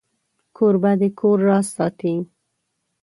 [0.55, 2.13] کوربه د کور راز ساتي.